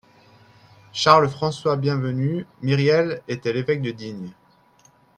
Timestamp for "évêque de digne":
3.55-4.31